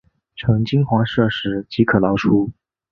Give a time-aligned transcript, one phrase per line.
[0.35, 2.49] 呈金黄色时即可捞出。